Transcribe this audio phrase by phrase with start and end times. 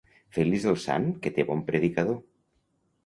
[0.37, 2.21] Feliç el sant que té bon predicador.